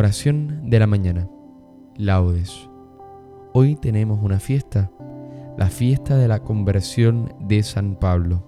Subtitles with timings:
[0.00, 1.28] Oración de la mañana.
[1.98, 2.70] Laudes.
[3.52, 4.90] Hoy tenemos una fiesta,
[5.58, 8.42] la fiesta de la conversión de San Pablo.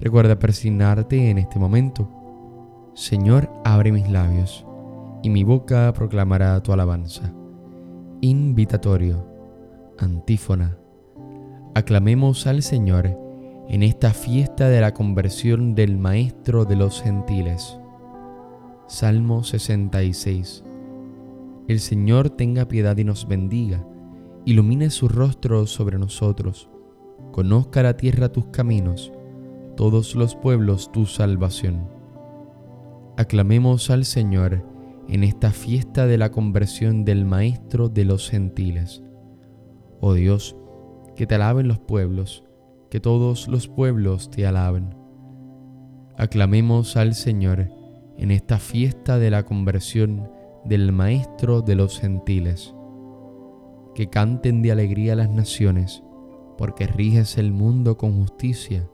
[0.00, 2.10] Recuerda persignarte en este momento.
[2.94, 4.66] Señor, abre mis labios,
[5.22, 7.32] y mi boca proclamará tu alabanza.
[8.20, 9.24] Invitatorio.
[9.98, 10.76] Antífona.
[11.76, 13.16] Aclamemos al Señor
[13.68, 17.77] en esta fiesta de la conversión del Maestro de los Gentiles.
[18.88, 20.64] Salmo 66.
[21.68, 23.86] El Señor tenga piedad y nos bendiga,
[24.46, 26.70] ilumine su rostro sobre nosotros,
[27.30, 29.12] conozca la tierra tus caminos,
[29.76, 31.86] todos los pueblos tu salvación.
[33.18, 34.64] Aclamemos al Señor
[35.06, 39.02] en esta fiesta de la conversión del Maestro de los gentiles.
[40.00, 40.56] Oh Dios,
[41.14, 42.42] que te alaben los pueblos,
[42.90, 44.94] que todos los pueblos te alaben.
[46.16, 47.77] Aclamemos al Señor
[48.18, 50.28] en esta fiesta de la conversión
[50.64, 52.74] del Maestro de los gentiles.
[53.94, 56.02] Que canten de alegría las naciones,
[56.58, 58.88] porque riges el mundo con justicia,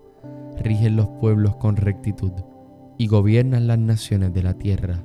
[0.63, 2.33] riges los pueblos con rectitud
[2.99, 5.03] y gobiernas las naciones de la tierra.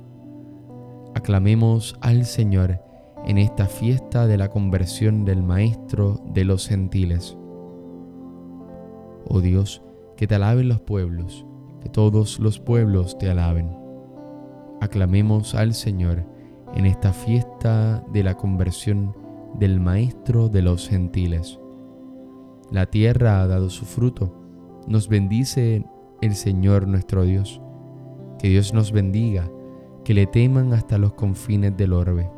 [1.14, 2.78] Aclamemos al Señor
[3.26, 7.36] en esta fiesta de la conversión del Maestro de los gentiles.
[9.26, 9.82] Oh Dios,
[10.16, 11.46] que te alaben los pueblos,
[11.80, 13.79] que todos los pueblos te alaben
[14.80, 16.24] aclamemos al Señor
[16.74, 19.14] en esta fiesta de la conversión
[19.58, 21.58] del Maestro de los gentiles.
[22.70, 24.34] La tierra ha dado su fruto,
[24.86, 25.84] nos bendice
[26.20, 27.60] el Señor nuestro Dios.
[28.38, 29.50] Que Dios nos bendiga,
[30.04, 32.30] que le teman hasta los confines del orbe.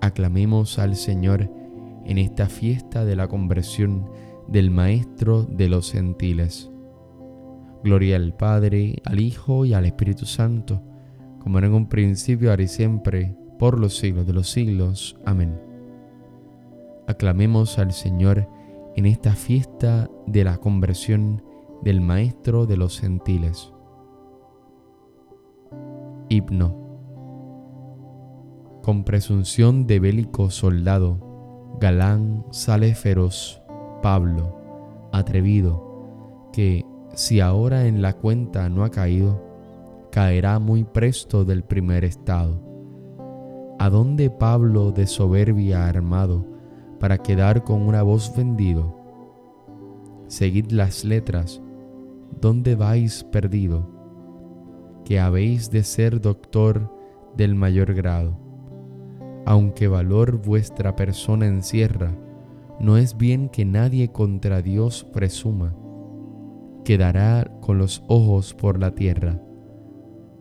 [0.00, 1.50] Aclamemos al Señor
[2.04, 4.10] en esta fiesta de la conversión
[4.48, 6.70] del Maestro de los gentiles.
[7.84, 10.82] Gloria al Padre, al Hijo y al Espíritu Santo
[11.42, 15.18] como era en un principio, ahora y siempre, por los siglos de los siglos.
[15.24, 15.60] Amén.
[17.08, 18.48] Aclamemos al Señor
[18.94, 21.42] en esta fiesta de la conversión
[21.82, 23.72] del Maestro de los gentiles.
[26.28, 26.80] Himno.
[28.82, 33.62] Con presunción de bélico soldado, galán sale feroz,
[34.00, 39.51] Pablo, atrevido, que, si ahora en la cuenta no ha caído,
[40.12, 42.60] caerá muy presto del primer estado.
[43.78, 46.44] ¿A dónde Pablo de soberbia armado
[47.00, 48.94] para quedar con una voz vendido?
[50.26, 51.62] Seguid las letras,
[52.42, 53.88] ¿dónde vais perdido?
[55.06, 56.94] Que habéis de ser doctor
[57.34, 58.36] del mayor grado.
[59.46, 62.14] Aunque valor vuestra persona encierra,
[62.78, 65.74] no es bien que nadie contra Dios presuma.
[66.84, 69.40] Quedará con los ojos por la tierra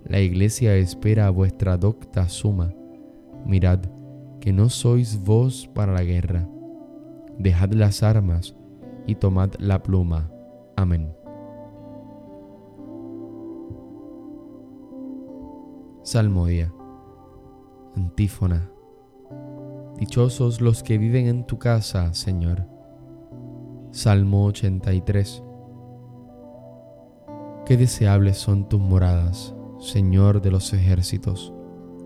[0.06, 2.74] la iglesia espera vuestra docta suma.
[3.46, 3.80] Mirad,
[4.40, 6.48] que no sois vos para la guerra.
[7.38, 8.56] Dejad las armas
[9.06, 10.32] y tomad la pluma.
[10.76, 11.14] Amén.
[16.04, 16.74] Salmodia.
[17.96, 18.70] Antífona.
[19.98, 22.66] Dichosos los que viven en tu casa, Señor.
[23.92, 25.44] Salmo 83.
[27.66, 31.52] Qué deseables son tus moradas Señor de los ejércitos.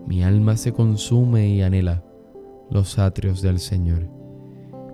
[0.06, 2.02] Mi alma se consume y anhela
[2.70, 4.08] los atrios del Señor.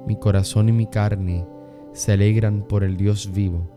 [0.05, 1.47] Mi corazón y mi carne
[1.93, 3.71] se alegran por el Dios vivo.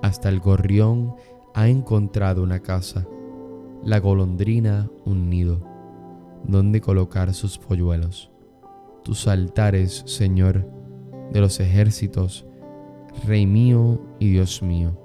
[0.00, 1.16] Hasta el gorrión
[1.54, 3.04] ha encontrado una casa,
[3.82, 5.60] la golondrina un nido,
[6.44, 8.30] donde colocar sus polluelos.
[9.02, 10.70] Tus altares, Señor,
[11.32, 12.46] de los ejércitos,
[13.26, 15.03] Rey mío y Dios mío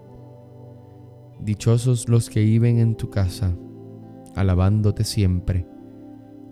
[1.42, 3.56] Dichosos los que viven en tu casa,
[4.36, 5.66] alabándote siempre.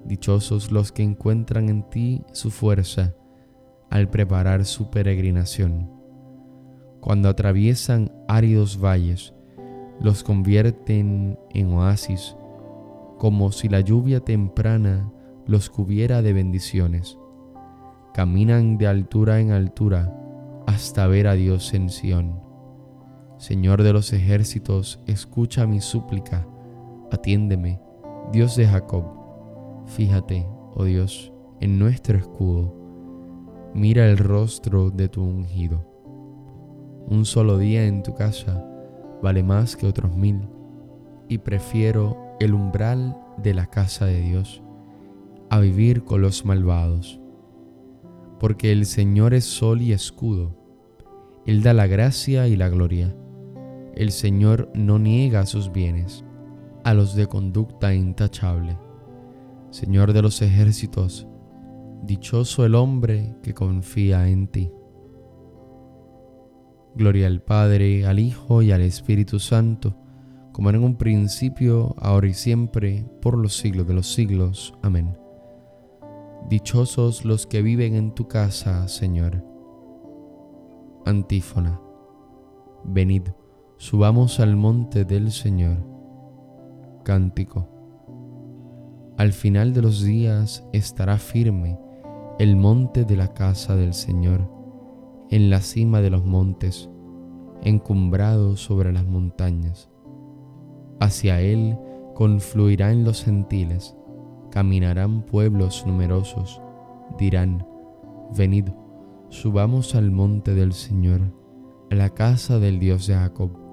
[0.06, 3.13] Dichosos los que encuentran en ti su fuerza
[3.89, 5.92] al preparar su peregrinación.
[7.01, 9.34] Cuando atraviesan áridos valles,
[10.00, 12.38] los convierten en oasis,
[13.18, 15.12] como si la lluvia temprana
[15.45, 17.18] los cubiera de bendiciones.
[18.13, 20.18] Caminan de altura en altura
[20.66, 22.46] hasta ver a Dios en Sión
[23.38, 26.48] Señor de los ejércitos, escucha mi súplica,
[27.12, 27.80] atiéndeme,
[28.31, 29.06] Dios de Jacob.
[29.86, 32.74] Fíjate, oh Dios, en nuestro escudo,
[33.75, 35.86] mira el rostro de tu ungido.
[37.07, 38.66] Un solo día en tu casa
[39.22, 40.50] vale más que otros mil,
[41.30, 44.63] y prefiero el umbral de la casa de Dios
[45.51, 47.19] a vivir con los malvados.
[48.40, 50.57] Porque el Señor es sol y escudo,
[51.45, 53.16] Él da la gracia y la gloria
[53.97, 56.23] el Señor no niega sus bienes
[56.83, 58.77] a los de conducta intachable.
[59.71, 61.27] Señor de los ejércitos,
[62.03, 64.71] dichoso el hombre que confía en ti.
[66.95, 69.97] Gloria al Padre, al Hijo y al Espíritu Santo,
[70.53, 74.73] como en un principio, ahora y siempre, por los siglos de los siglos.
[74.81, 75.17] Amén.
[76.49, 79.44] Dichosos los que viven en tu casa, Señor.
[81.05, 81.79] Antífona.
[82.85, 83.23] Venid,
[83.77, 85.77] subamos al monte del Señor.
[87.03, 87.69] Cántico.
[89.18, 91.79] Al final de los días estará firme
[92.39, 94.50] el monte de la casa del Señor,
[95.29, 96.89] en la cima de los montes,
[97.63, 99.89] encumbrado sobre las montañas.
[101.00, 101.77] Hacia él
[102.15, 103.95] confluirán los gentiles,
[104.51, 106.62] caminarán pueblos numerosos,
[107.19, 107.65] dirán,
[108.35, 108.69] venid,
[109.30, 111.21] subamos al monte del Señor,
[111.91, 113.67] a la casa del Dios de Jacob.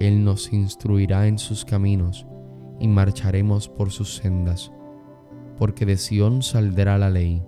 [0.00, 2.26] Él nos instruirá en sus caminos,
[2.80, 4.72] y marcharemos por sus sendas,
[5.56, 7.42] porque de Sión saldrá la ley,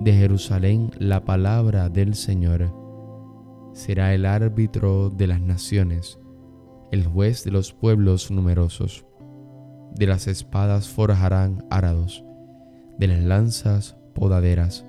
[0.00, 2.74] de Jerusalén la palabra del Señor.
[3.72, 6.18] Será el árbitro de las naciones,
[6.90, 9.06] el juez de los pueblos numerosos.
[9.94, 12.24] De las espadas forjarán arados,
[12.98, 14.84] de las lanzas podaderas.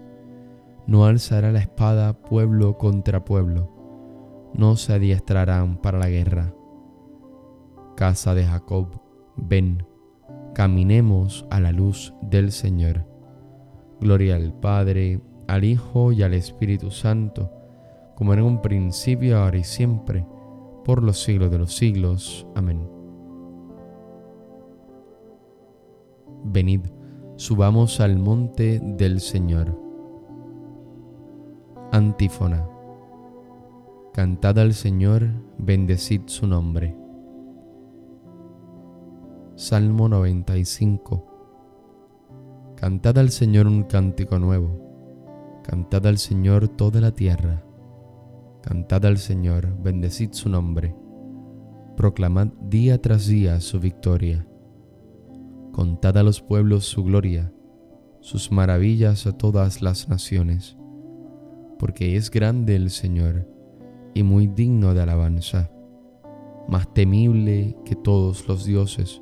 [0.87, 6.53] No alzará la espada pueblo contra pueblo, no se adiestrarán para la guerra.
[7.99, 8.87] Casa de Jacob,
[9.35, 9.85] ven,
[10.55, 13.05] caminemos a la luz del Señor.
[13.99, 15.19] Gloria al Padre,
[15.49, 17.51] al Hijo y al Espíritu Santo,
[18.15, 20.25] como en un principio, ahora y siempre,
[20.85, 22.47] por los siglos de los siglos.
[22.55, 22.89] Amén.
[26.45, 26.85] Venid,
[27.35, 29.77] subamos al monte del Señor.
[31.91, 32.65] Antífona.
[34.13, 36.98] Cantad al Señor, bendecid su nombre.
[39.59, 41.25] Salmo 95
[42.77, 47.65] Cantad al Señor un cántico nuevo, cantad al Señor toda la tierra,
[48.61, 50.95] cantad al Señor, bendecid su nombre,
[51.97, 54.47] proclamad día tras día su victoria,
[55.73, 57.51] contad a los pueblos su gloria,
[58.21, 60.77] sus maravillas a todas las naciones,
[61.77, 63.45] porque es grande el Señor
[64.13, 65.69] y muy digno de alabanza,
[66.69, 69.21] más temible que todos los dioses,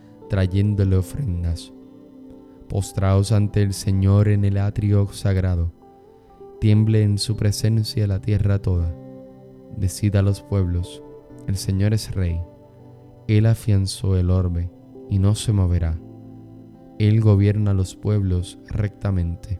[0.31, 1.73] trayéndole ofrendas.
[2.69, 5.73] Postraos ante el Señor en el atrio sagrado,
[6.61, 8.95] tiemble en su presencia la tierra toda.
[9.75, 11.03] Decida a los pueblos,
[11.47, 12.39] el Señor es Rey,
[13.27, 14.71] Él afianzó el orbe
[15.09, 15.99] y no se moverá,
[16.97, 19.59] Él gobierna los pueblos rectamente.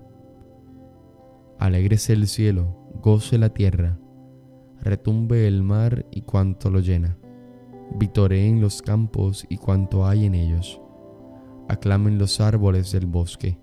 [1.59, 3.99] Alégrese el cielo, goce la tierra,
[4.79, 7.17] retumbe el mar y cuanto lo llena,
[7.95, 10.81] vitoreen los campos y cuanto hay en ellos
[11.71, 13.57] aclamen los árboles del bosque.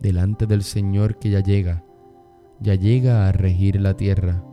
[0.00, 1.82] Delante del Señor que ya llega,
[2.60, 4.44] ya llega a regir la tierra.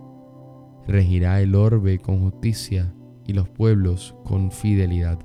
[0.88, 2.94] Regirá el orbe con justicia
[3.28, 5.20] y los pueblos con fidelidad.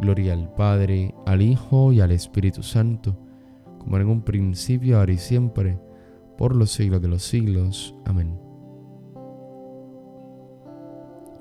[0.00, 3.18] Gloria al Padre, al Hijo y al Espíritu Santo,
[3.78, 5.78] como en un principio, ahora y siempre,
[6.36, 7.94] por los siglos de los siglos.
[8.04, 8.47] Amén.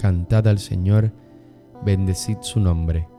[0.07, 1.11] Cantad al Señor,
[1.83, 3.09] bendecid su nombre.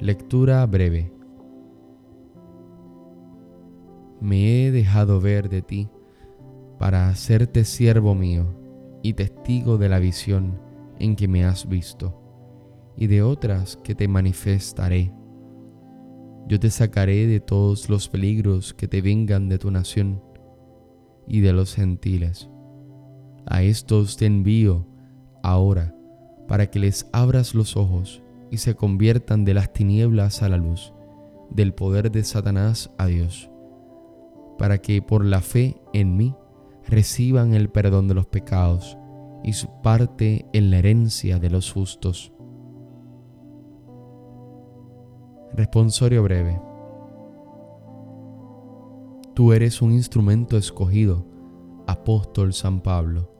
[0.00, 1.12] Lectura breve.
[4.20, 5.88] Me he dejado ver de ti
[6.80, 8.56] para hacerte siervo mío
[9.04, 10.58] y testigo de la visión
[10.98, 12.20] en que me has visto
[12.96, 15.12] y de otras que te manifestaré.
[16.48, 20.20] Yo te sacaré de todos los peligros que te vengan de tu nación
[21.28, 22.50] y de los gentiles.
[23.50, 24.86] A estos te envío
[25.42, 25.94] ahora
[26.46, 30.92] para que les abras los ojos y se conviertan de las tinieblas a la luz,
[31.50, 33.50] del poder de Satanás a Dios,
[34.58, 36.34] para que por la fe en mí
[36.86, 38.98] reciban el perdón de los pecados
[39.42, 42.32] y su parte en la herencia de los justos.
[45.54, 46.60] Responsorio breve.
[49.34, 51.24] Tú eres un instrumento escogido,
[51.86, 53.37] apóstol San Pablo.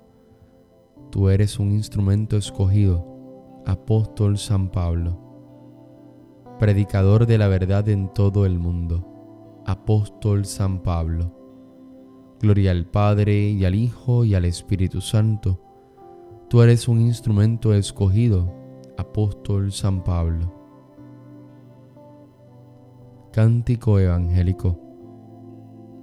[1.10, 5.24] Tú eres un instrumento escogido, apóstol San Pablo.
[6.58, 11.32] predicador de la verdad en todo el mundo, apóstol San Pablo.
[12.40, 15.60] Gloria al Padre y al Hijo y al Espíritu Santo.
[16.48, 18.52] Tú eres un instrumento escogido,
[18.96, 20.52] apóstol San Pablo.
[23.32, 24.78] Cántico Evangélico.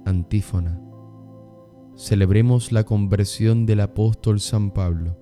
[0.04, 0.85] Antífona.
[1.96, 5.18] Celebremos la conversión del apóstol San Pablo,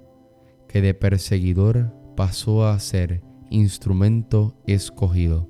[0.66, 5.48] que de perseguidor pasó a ser instrumento escogido.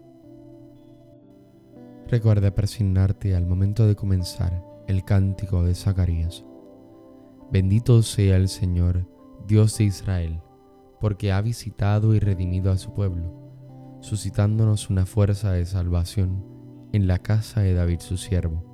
[2.09, 6.45] Recuerda persignarte al momento de comenzar el cántico de Zacarías.
[7.51, 9.09] Bendito sea el Señor,
[9.47, 10.43] Dios de Israel,
[11.01, 16.45] porque ha visitado y redimido a su pueblo, suscitándonos una fuerza de salvación
[16.93, 18.74] en la casa de David su siervo,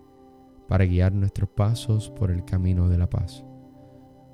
[0.71, 3.43] para guiar nuestros pasos por el camino de la paz.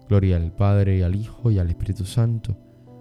[0.07, 2.55] Gloria al Padre, y al Hijo, y al Espíritu Santo,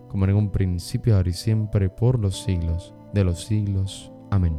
[0.09, 4.11] como en un principio, ahora y siempre, por los siglos de los siglos.
[4.31, 4.57] Amén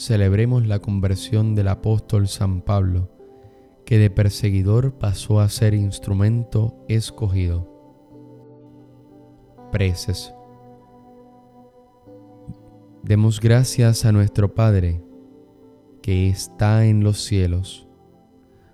[0.00, 3.10] celebremos la conversión del apóstol San Pablo,
[3.84, 7.68] que de perseguidor pasó a ser instrumento escogido.
[9.72, 10.32] Preces.
[13.02, 15.02] Demos gracias a nuestro Padre,
[16.02, 17.88] que está en los cielos,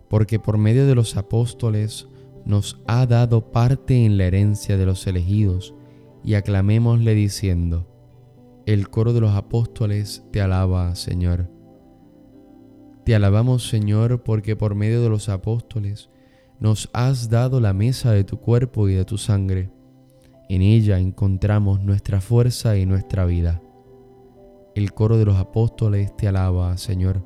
[0.09, 2.09] porque por medio de los apóstoles
[2.45, 5.75] nos ha dado parte en la herencia de los elegidos,
[6.23, 7.87] y aclamémosle diciendo,
[8.67, 11.49] el coro de los apóstoles te alaba, Señor.
[13.05, 16.11] Te alabamos, Señor, porque por medio de los apóstoles
[16.59, 19.71] nos has dado la mesa de tu cuerpo y de tu sangre.
[20.49, 23.63] En ella encontramos nuestra fuerza y nuestra vida.
[24.77, 27.25] El coro de los apóstoles te alaba, Señor.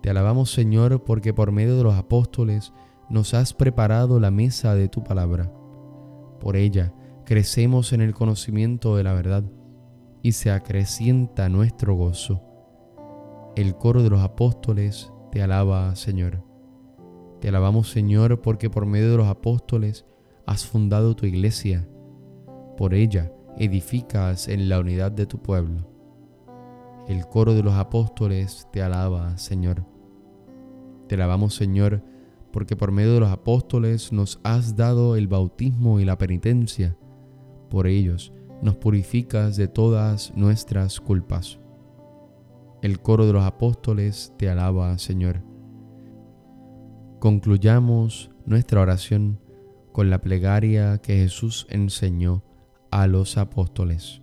[0.00, 2.72] Te alabamos, Señor, porque por medio de los apóstoles
[3.10, 5.52] nos has preparado la mesa de tu palabra.
[6.40, 6.94] Por ella
[7.26, 9.44] crecemos en el conocimiento de la verdad
[10.22, 12.42] y se acrecienta nuestro gozo.
[13.54, 16.42] El coro de los apóstoles te alaba, Señor.
[17.42, 20.06] Te alabamos, Señor, porque por medio de los apóstoles
[20.46, 21.86] has fundado tu iglesia.
[22.78, 25.89] Por ella edificas en la unidad de tu pueblo.
[27.10, 29.84] El coro de los apóstoles te alaba, Señor.
[31.08, 32.04] Te alabamos, Señor,
[32.52, 36.96] porque por medio de los apóstoles nos has dado el bautismo y la penitencia.
[37.68, 41.58] Por ellos nos purificas de todas nuestras culpas.
[42.80, 45.42] El coro de los apóstoles te alaba, Señor.
[47.18, 49.40] Concluyamos nuestra oración
[49.90, 52.44] con la plegaria que Jesús enseñó
[52.92, 54.22] a los apóstoles.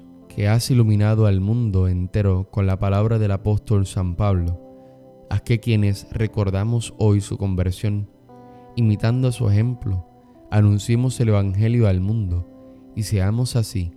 [0.35, 5.59] que has iluminado al mundo entero con la palabra del apóstol San Pablo, haz que
[5.59, 8.09] quienes recordamos hoy su conversión,
[8.77, 10.07] imitando su ejemplo,
[10.49, 12.47] anunciemos el Evangelio al mundo
[12.95, 13.91] y seamos así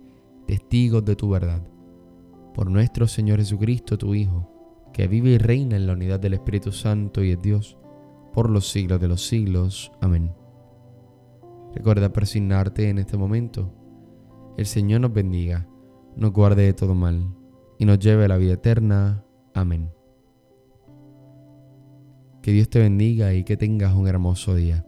[0.45, 1.63] testigos de tu verdad
[2.53, 4.49] por nuestro Señor Jesucristo, tu Hijo,
[4.93, 7.77] que vive y reina en la unidad del Espíritu Santo y es Dios,
[8.33, 9.91] por los siglos de los siglos.
[10.01, 10.33] Amén.
[11.73, 13.73] Recuerda persignarte en este momento.
[14.57, 15.67] El Señor nos bendiga,
[16.15, 17.35] nos guarde de todo mal
[17.77, 19.23] y nos lleve a la vida eterna.
[19.53, 19.91] Amén.
[22.41, 24.85] Que Dios te bendiga y que tengas un hermoso día.